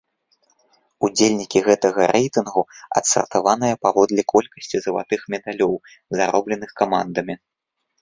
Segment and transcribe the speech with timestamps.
[1.07, 2.61] Удзельнікі гэтага рэйтынгу
[3.01, 5.73] адсартаваныя паводле колькасці залатых медалёў,
[6.19, 7.33] заробленых камандамі.